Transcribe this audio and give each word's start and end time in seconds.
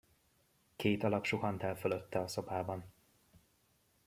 Két 0.75 1.03
alak 1.03 1.25
suhant 1.25 1.63
el 1.63 1.75
fölötte 1.77 2.19
a 2.19 2.27
szobában. 2.27 2.93